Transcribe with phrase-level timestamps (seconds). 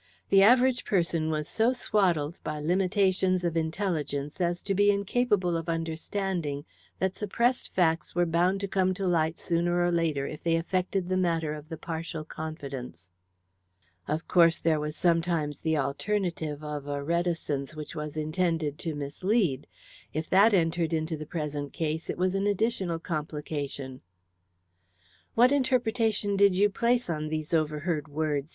[0.29, 5.69] The average person was so swaddled by limitations of intelligence as to be incapable of
[5.69, 6.65] understanding
[6.97, 11.07] that suppressed facts were bound to come to light sooner or later if they affected
[11.07, 13.11] the matter of the partial confidence.
[14.07, 19.67] Of course, there was sometimes the alternative of a reticence which was intended to mislead.
[20.15, 24.01] If that entered into the present case it was an additional complication.
[25.35, 28.49] "What interpretation did you place on these overheard words?"